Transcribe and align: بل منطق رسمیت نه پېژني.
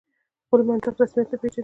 بل 0.51 0.61
منطق 0.69 0.95
رسمیت 1.01 1.27
نه 1.31 1.37
پېژني. 1.41 1.59